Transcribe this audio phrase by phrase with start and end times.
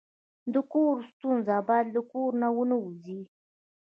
[0.53, 3.19] د کور ستونزه باید له کوره ونه وځي.